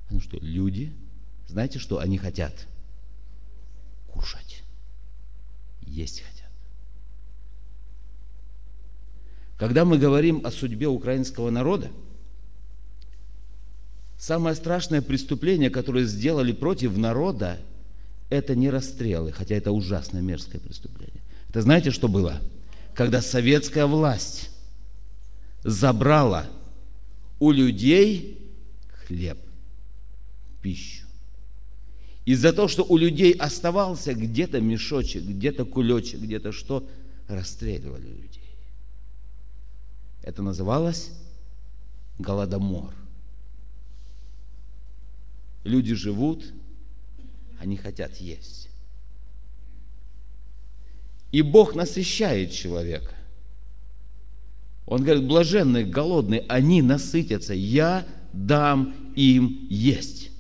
[0.05, 0.95] Потому что люди,
[1.49, 2.69] знаете, что они хотят?
[4.23, 4.63] Кушать.
[5.81, 6.49] Есть хотят.
[9.59, 11.91] Когда мы говорим о судьбе украинского народа,
[14.17, 17.59] самое страшное преступление, которое сделали против народа,
[18.31, 21.21] это не расстрелы, хотя это ужасное мерзкое преступление.
[21.49, 22.41] Это знаете, что было?
[22.95, 24.51] Когда советская власть
[25.65, 26.47] забрала
[27.41, 28.39] у людей
[29.05, 29.39] хлеб–
[30.63, 31.07] пищу.
[32.25, 36.89] Из-за того, что у людей оставался где-то мешочек, где-то кулечек, где-то что,
[37.29, 38.57] расстреливали людей.
[40.23, 41.11] Это называлось
[42.19, 42.95] голодомор.
[45.65, 46.45] Люди живут,
[47.59, 48.69] они хотят есть.
[51.33, 53.15] И Бог насыщает человека.
[54.87, 60.32] Он говорит, блаженные, голодные, они насытятся, я дам им есть.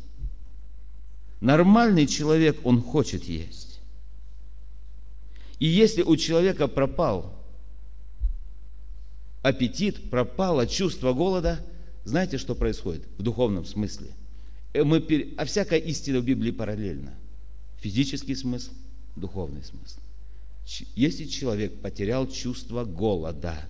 [1.42, 3.80] Нормальный человек, он хочет есть.
[5.58, 7.34] И если у человека пропал
[9.42, 11.58] аппетит, пропало чувство голода,
[12.04, 14.12] знаете, что происходит в духовном смысле?
[14.72, 15.04] Э, мы,
[15.36, 17.12] а всякая истина в Библии параллельна.
[17.80, 18.70] Физический смысл,
[19.16, 19.98] духовный смысл.
[20.94, 23.68] Если человек потерял чувство голода,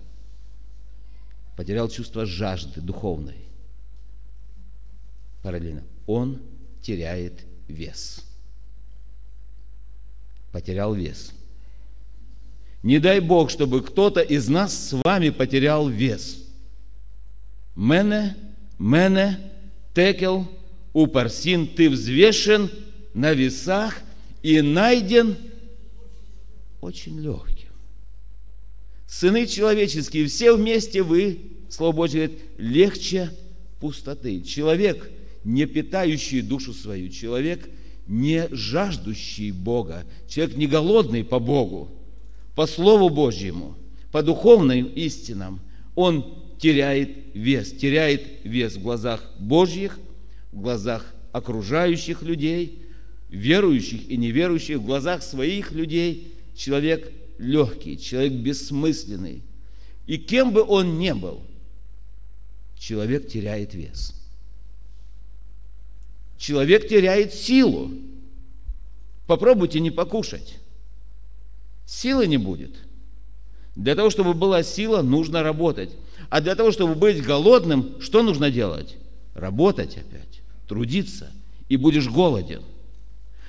[1.57, 3.47] потерял чувство жажды духовной,
[5.41, 6.39] параллельно, он
[6.83, 8.23] теряет вес.
[10.51, 11.31] Потерял вес.
[12.83, 16.43] Не дай Бог, чтобы кто-то из нас с вами потерял вес.
[17.75, 18.35] Мене,
[18.77, 19.39] мене,
[19.95, 20.47] текел,
[20.91, 22.69] упарсин, ты взвешен
[23.13, 24.01] на весах
[24.41, 25.37] и найден
[26.81, 27.69] очень легким.
[29.07, 33.31] Сыны человеческие, все вместе вы, Слово Божье говорит, легче
[33.79, 34.41] пустоты.
[34.41, 35.09] Человек–
[35.43, 37.69] не питающий душу свою, человек
[38.07, 41.91] не жаждущий Бога, человек не голодный по Богу,
[42.55, 43.75] по Слову Божьему,
[44.11, 45.61] по духовным истинам,
[45.95, 49.99] он теряет вес, теряет вес в глазах Божьих,
[50.51, 52.79] в глазах окружающих людей,
[53.29, 56.35] верующих и неверующих, в глазах своих людей.
[56.55, 59.41] Человек легкий, человек бессмысленный.
[60.05, 61.41] И кем бы он ни был,
[62.77, 64.19] человек теряет вес–
[66.43, 67.89] человек теряет силу.
[69.27, 70.59] Попробуйте не покушать.
[71.85, 72.75] Силы не будет.
[73.77, 75.91] Для того, чтобы была сила, нужно работать.
[76.29, 78.97] А для того, чтобы быть голодным, что нужно делать?
[79.35, 81.31] Работать опять, трудиться,
[81.69, 82.61] и будешь голоден.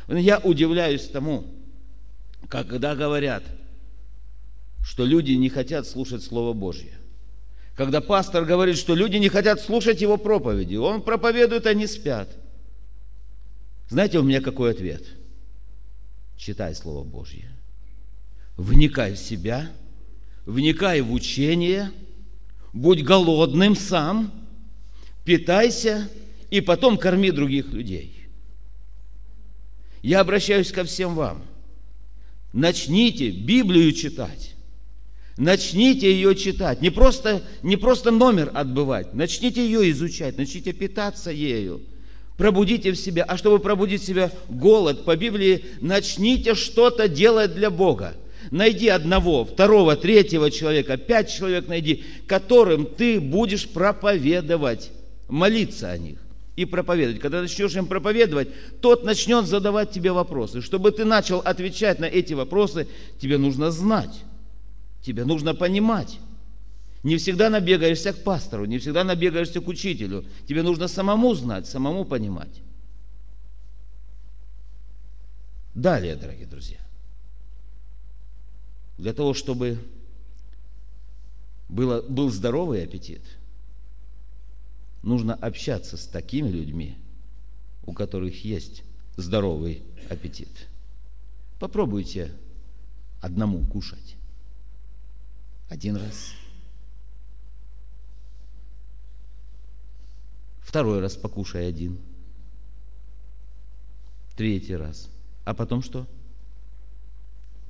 [0.06, 1.46] Я удивляюсь тому,
[2.48, 3.42] когда говорят,
[4.84, 6.92] что люди не хотят слушать Слово Божье.
[7.74, 12.28] Когда пастор говорит, что люди не хотят слушать его проповеди, он проповедует, они спят–
[13.88, 15.04] знаете, у меня какой ответ?
[16.36, 17.50] Читай Слово Божье.
[18.56, 19.70] Вникай в себя,
[20.46, 21.90] вникай в учение,
[22.72, 24.32] будь голодным сам,
[25.24, 26.08] питайся
[26.50, 28.26] и потом корми других людей.
[30.02, 31.42] Я обращаюсь ко всем вам.
[32.52, 34.54] Начните Библию читать.
[35.36, 36.80] Начните ее читать.
[36.80, 39.14] Не просто, не просто номер отбывать.
[39.14, 40.36] Начните ее изучать.
[40.36, 41.82] Начните питаться ею.
[42.36, 43.22] Пробудите в себе.
[43.22, 48.14] А чтобы пробудить в себе голод, по Библии начните что-то делать для Бога.
[48.50, 54.90] Найди одного, второго, третьего человека, пять человек найди, которым ты будешь проповедовать,
[55.28, 56.18] молиться о них
[56.56, 57.20] и проповедовать.
[57.20, 58.48] Когда начнешь им проповедовать,
[58.80, 60.60] тот начнет задавать тебе вопросы.
[60.60, 62.86] Чтобы ты начал отвечать на эти вопросы,
[63.18, 64.24] тебе нужно знать,
[65.02, 66.18] тебе нужно понимать.
[67.04, 70.24] Не всегда набегаешься к пастору, не всегда набегаешься к учителю.
[70.48, 72.62] Тебе нужно самому знать, самому понимать.
[75.74, 76.80] Далее, дорогие друзья,
[78.98, 79.78] для того, чтобы
[81.68, 83.22] было, был здоровый аппетит–
[85.04, 86.96] нужно общаться с такими людьми,
[87.86, 88.82] у которых есть
[89.16, 90.68] здоровый аппетит.
[91.60, 92.32] Попробуйте
[93.20, 94.16] одному кушать.
[95.68, 96.32] Один раз.
[100.74, 102.00] Второй раз покушай один.
[104.34, 105.08] Третий раз.
[105.44, 106.08] А потом что?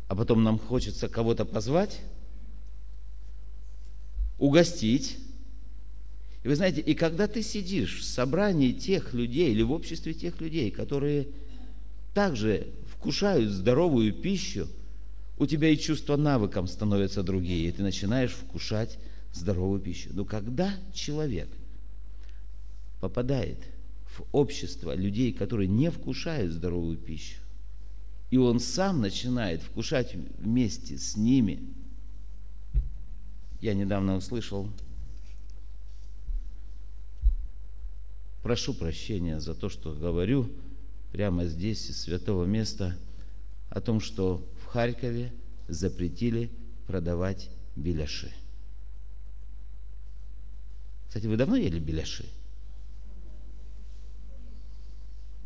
[0.08, 2.00] А потом нам хочется кого-то позвать,
[4.38, 5.18] угостить,
[6.44, 10.40] и вы знаете, и когда ты сидишь в собрании тех людей или в обществе тех
[10.40, 11.28] людей, которые
[12.14, 14.66] также вкушают здоровую пищу,
[15.36, 18.98] у тебя и чувство навыком становятся другие, и ты начинаешь вкушать
[19.34, 20.08] здоровую пищу.
[20.14, 21.50] Но когда человек
[23.04, 23.58] попадает
[24.06, 27.38] в общество людей, которые не вкушают здоровую пищу,
[28.30, 31.60] и он сам начинает вкушать вместе с ними,
[33.60, 34.70] я недавно услышал
[38.42, 40.50] Прошу прощения за то, что говорю
[41.12, 42.96] прямо здесь, из святого места,
[43.68, 45.32] о том, что в Харькове
[45.68, 46.50] запретили
[46.86, 48.32] продавать беляши.
[51.08, 52.26] Кстати, вы давно ели беляши?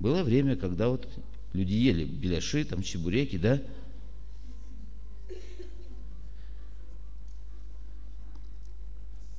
[0.00, 1.08] Было время, когда вот
[1.52, 3.60] люди ели беляши, там чебуреки, да?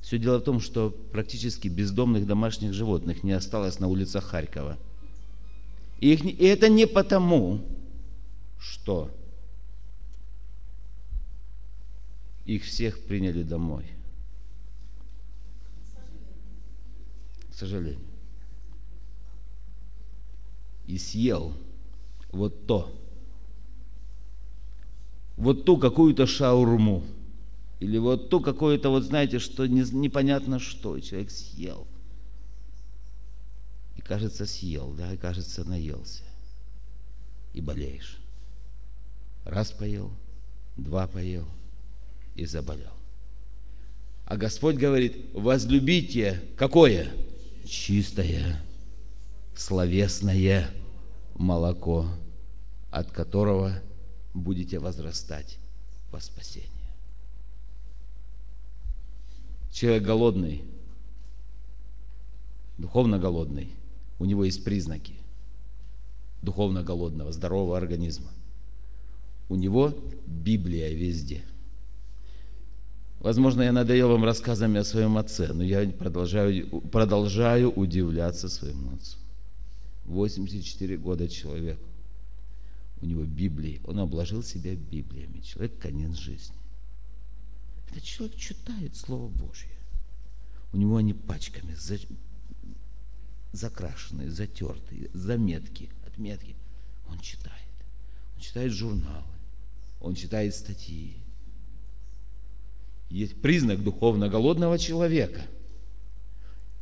[0.02, 4.76] Все дело в том, что практически бездомных домашних животных не осталось на улицах Харькова.
[6.00, 7.64] И, их, и это не потому,
[8.58, 9.10] что
[12.44, 13.84] их всех приняли домой.
[17.50, 18.09] К сожалению.
[20.86, 21.52] И съел
[22.32, 22.92] вот то,
[25.36, 27.04] вот ту какую-то шаурму–
[27.80, 31.88] или вот то какое-то, вот знаете, что не, непонятно что, человек съел.
[33.96, 36.22] И кажется, съел, да, и кажется, наелся.
[37.54, 38.18] И болеешь.
[39.44, 40.12] Раз поел,
[40.76, 41.48] два поел
[42.34, 42.92] и заболел.
[44.26, 47.10] А Господь говорит, возлюбите какое?
[47.66, 48.62] Чистое,
[49.54, 50.70] словесное
[51.34, 52.06] молоко,
[52.90, 53.80] от которого
[54.34, 55.58] будете возрастать
[56.10, 56.70] во спасение.
[59.70, 60.64] Человек голодный,
[62.78, 63.70] духовно голодный,
[64.18, 65.20] у него есть признаки
[66.42, 68.30] духовно голодного, здорового организма.
[69.48, 69.92] У него
[70.26, 71.42] Библия везде.
[73.18, 79.18] Возможно, я надоел вам рассказами о своем отце, но я продолжаю, продолжаю удивляться своему отцу.
[80.06, 81.78] 84 года человек.
[83.00, 83.80] У него Библии.
[83.84, 85.40] Он обложил себя Библиями.
[85.40, 86.56] Человек конец жизни.
[87.90, 89.70] Этот человек читает Слово Божье.
[90.72, 91.98] У него они пачками за,
[93.52, 96.54] закрашенные, затертые, заметки, отметки.
[97.08, 97.56] Он читает.
[98.34, 99.24] Он читает журналы.
[100.00, 101.16] Он читает статьи.
[103.08, 105.42] Есть признак духовно голодного человека.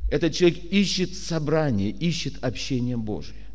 [0.08, 3.46] Этот человек ищет собрание, ищет общение Божие.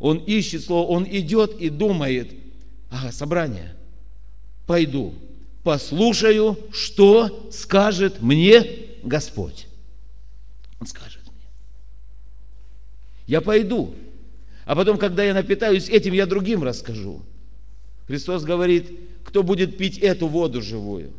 [0.00, 2.32] Он ищет слово, он идет и думает,
[2.90, 3.76] ага, собрание,
[4.66, 5.14] пойду,
[5.62, 8.66] послушаю, что скажет мне
[9.04, 9.68] Господь.
[10.80, 11.46] Он скажет мне.
[13.28, 13.94] Я пойду.
[14.64, 17.22] А потом, когда я напитаюсь этим, я другим расскажу.
[18.08, 18.90] Христос говорит,
[19.22, 21.12] кто будет пить эту воду живую?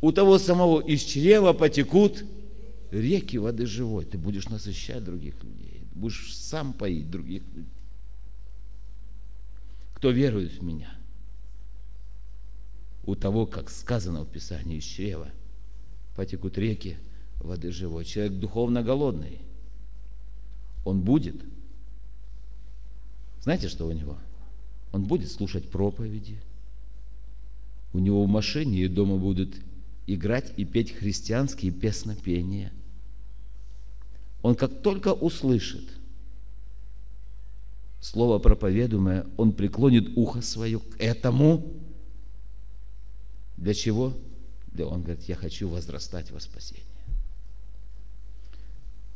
[0.00, 2.24] У того самого из чрева потекут
[2.90, 4.04] реки воды живой.
[4.04, 5.82] Ты будешь насыщать других людей.
[5.94, 7.72] Будешь сам поить других людей.
[9.94, 10.94] Кто верует в меня–
[13.08, 15.30] у того, как сказано в Писании, из чрева
[16.14, 16.98] потекут реки
[17.40, 18.04] воды живой.
[18.04, 19.38] Человек духовно голодный.
[20.84, 21.36] Он будет
[23.40, 24.18] Знаете, что у него?
[24.92, 26.38] Он будет слушать проповеди.
[27.94, 29.56] У него в машине и дома будут
[30.08, 32.72] играть и петь христианские песнопения.
[34.42, 35.84] Он как только услышит
[38.00, 41.74] слово проповедуемое, он преклонит ухо свое к этому.
[43.56, 44.16] Для чего?
[44.68, 46.84] Да он говорит, я хочу возрастать во спасение.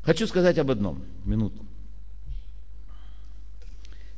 [0.03, 1.65] Хочу сказать об одном, минутку.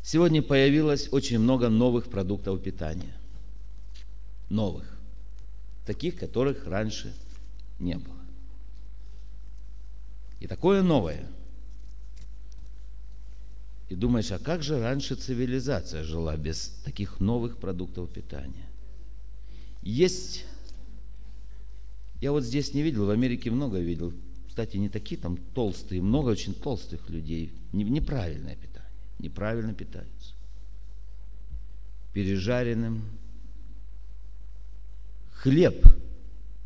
[0.03, 3.15] Сегодня появилось очень много новых продуктов питания.
[4.49, 4.99] Новых.
[5.87, 7.15] Таких, которых раньше
[7.79, 8.17] не было.
[10.41, 11.27] И такое новое.
[13.89, 18.67] И думаешь, а как же раньше цивилизация жила без таких новых продуктов питания?
[19.83, 20.47] Есть,
[22.21, 24.15] я вот здесь не видел, в Америке много видел,
[24.49, 28.75] кстати, не такие там толстые, много очень толстых людей, неправильное питание
[29.19, 30.35] неправильно питаются.
[32.13, 33.03] Пережаренным
[35.45, 35.87] хлеб,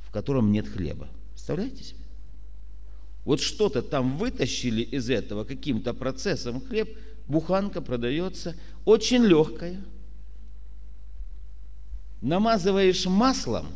[0.03, 1.09] в котором нет хлеба.
[1.31, 1.99] Представляете себе?
[3.25, 8.55] Вот что-то там вытащили из этого каким-то процессом хлеб, буханка продается,
[8.85, 9.85] очень легкая.
[12.23, 13.67] Намазываешь маслом,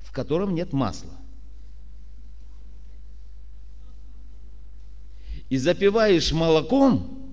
[0.00, 1.12] в котором нет масла.
[5.50, 7.30] и запиваешь молоком,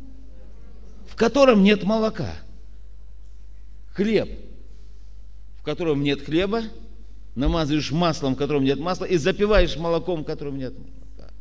[1.08, 2.36] в котором нет молока.
[3.94, 4.30] Хлеб,
[5.62, 6.64] в котором нет хлеба,
[7.36, 11.32] намазываешь маслом, в котором нет масла, и запиваешь молоком, в котором нет молока.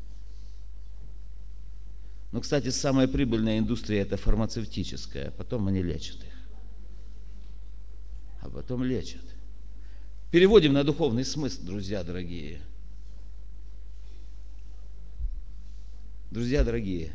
[2.31, 6.49] Но, кстати, самая прибыльная индустрия– это фармацевтическая, потом они лечат их.
[8.43, 9.25] А потом лечат.
[10.31, 12.61] Переводим на духовный смысл, друзья дорогие–
[16.31, 17.13] Друзья дорогие,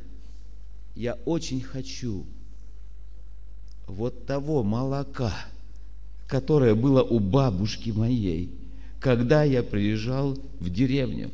[0.93, 2.25] я очень хочу
[3.87, 5.33] вот того молока,
[6.27, 8.51] которое было у бабушки моей,
[8.99, 11.31] когда я приезжал в деревню.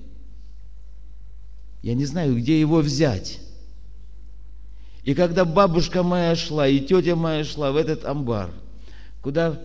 [1.81, 3.39] Я не знаю, где его взять.
[5.03, 8.51] И когда бабушка моя шла, и тетя моя шла в этот амбар,
[9.21, 9.59] куда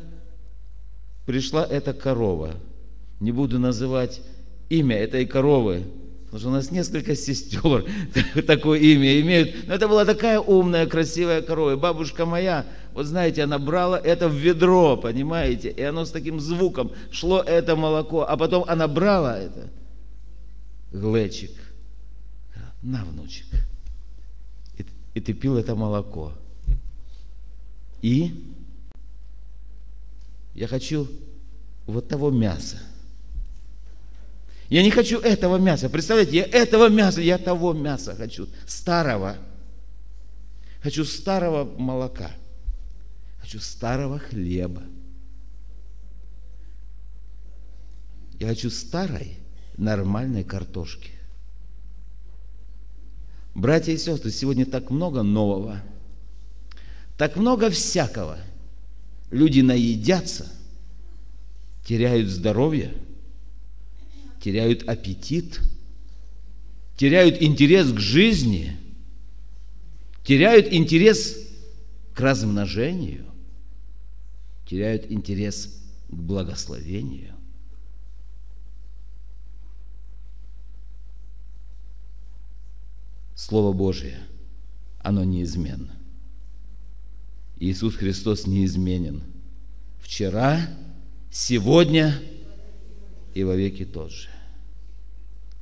[1.26, 2.54] пришла эта корова,
[3.20, 4.22] не буду называть
[4.68, 5.84] имя этой коровы,
[6.26, 7.86] Потому что у нас несколько сестер
[8.46, 9.68] такое имя имеют.
[9.68, 11.74] Но это была такая умная, красивая корова.
[11.74, 15.70] И бабушка моя, вот знаете, она брала это в ведро, понимаете?
[15.70, 18.28] И оно с таким звуком шло это молоко.
[18.28, 19.70] А потом она брала это,
[20.92, 21.52] глечик,
[22.82, 23.46] на, внучек.
[24.78, 26.32] И, и ты пил это молоко.
[28.02, 28.52] И
[30.54, 31.08] я хочу
[31.86, 32.78] вот того мяса,
[34.68, 35.88] я не хочу этого мяса.
[35.88, 38.48] Представляете, я этого мяса, я того мяса хочу.
[38.66, 39.36] Старого.
[40.82, 42.30] Хочу старого молока.
[43.40, 44.82] Хочу старого хлеба.
[48.40, 49.38] Я хочу старой,
[49.76, 51.12] нормальной картошки.
[53.54, 55.80] Братья и сестры, сегодня так много нового,
[57.16, 58.38] так много всякого.
[59.30, 60.46] Люди наедятся,
[61.84, 62.92] теряют здоровье–
[64.40, 65.60] теряют аппетит,
[66.96, 68.76] теряют интерес к жизни,
[70.24, 71.36] теряют интерес
[72.14, 73.26] к размножению,
[74.66, 77.34] теряют интерес к благословению.
[83.34, 84.18] Слово Божие,
[85.00, 85.94] оно неизменно.
[87.58, 89.22] Иисус Христос неизменен.
[90.00, 90.68] Вчера,
[91.30, 92.20] сегодня
[93.36, 94.30] и во веки тот же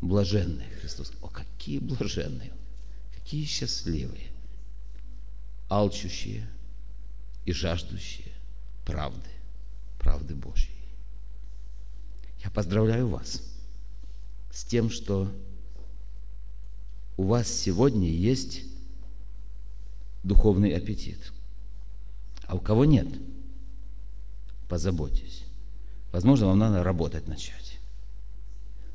[0.00, 1.12] блаженные Христос.
[1.20, 2.52] О, какие блаженные,
[3.16, 4.28] какие счастливые,
[5.68, 6.48] алчущие
[7.44, 8.32] и жаждущие
[8.86, 9.28] правды,
[9.98, 10.70] правды Божьей.
[12.44, 13.42] Я поздравляю вас
[14.52, 15.34] с тем, что
[17.16, 18.62] у вас сегодня есть
[20.22, 21.32] духовный аппетит.
[22.46, 23.08] А у кого нет,
[24.68, 25.42] позаботьтесь.
[26.12, 27.63] Возможно, вам надо работать начать.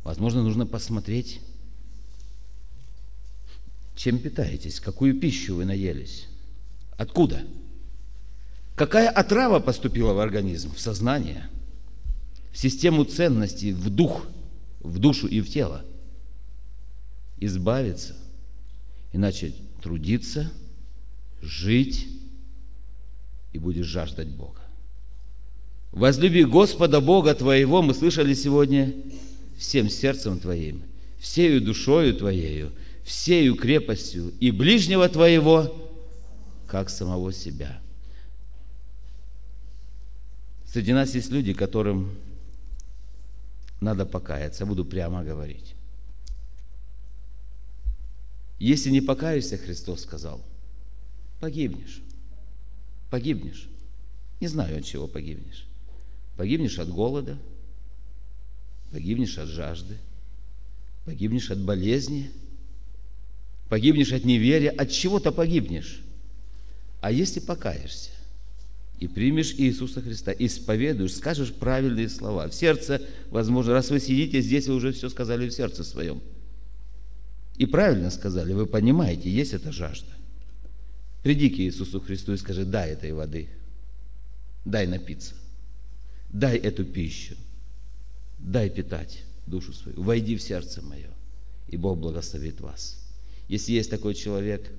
[0.03, 1.41] Возможно, нужно посмотреть,
[3.95, 6.27] чем питаетесь, какую пищу вы наелись,
[6.97, 7.41] откуда,
[8.75, 11.49] какая отрава поступила в организм, в сознание,
[12.51, 14.25] в систему ценностей, в дух,
[14.79, 15.85] в душу и в тело.
[17.41, 18.15] Избавиться
[19.11, 20.51] и начать трудиться,
[21.41, 22.07] жить,
[23.53, 24.61] и будешь жаждать Бога.
[25.91, 28.93] Возлюби Господа Бога твоего, мы слышали сегодня,
[29.59, 30.83] всем сердцем твоим,
[31.19, 32.71] всею душою твоею,
[33.03, 35.91] всею крепостью и ближнего твоего,
[36.65, 37.81] как самого себя.
[40.65, 42.15] Среди нас есть люди, которым
[43.81, 44.65] надо покаяться.
[44.65, 45.75] Буду прямо говорить.
[48.59, 50.41] Если не покаешься, Христос сказал,
[51.39, 52.01] погибнешь.
[53.09, 53.67] Погибнешь.
[54.39, 55.65] Не знаю, от чего погибнешь.
[56.37, 57.37] Погибнешь от голода,
[58.91, 59.97] погибнешь от жажды,
[61.05, 62.31] погибнешь от болезни,
[63.69, 66.01] погибнешь от неверия, от чего-то погибнешь.
[67.01, 68.11] А если покаешься
[68.99, 74.67] и примешь Иисуса Христа, исповедуешь, скажешь правильные слова, в сердце, возможно, раз вы сидите здесь,
[74.67, 76.21] вы уже все сказали в сердце своем.
[77.57, 80.11] И правильно сказали, вы понимаете, есть эта жажда.
[81.23, 83.49] Приди к Иисусу Христу и скажи, дай этой воды,
[84.65, 85.35] дай напиться,
[86.31, 87.35] дай эту пищу,
[88.39, 91.09] дай питать душу свою, войди в сердце мое,
[91.67, 92.97] и Бог благословит вас.
[93.47, 94.71] Если есть такой человек,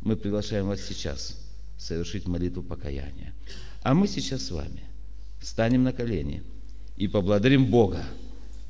[0.00, 1.38] мы приглашаем вас сейчас
[1.78, 3.34] совершить молитву покаяния.
[3.82, 4.82] А мы сейчас с вами
[5.40, 6.42] встанем на колени
[6.96, 8.04] и поблагодарим Бога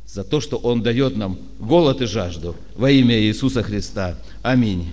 [0.07, 4.19] за то, что Он дает нам голод и жажду во имя Иисуса Христа.
[4.43, 4.93] Аминь.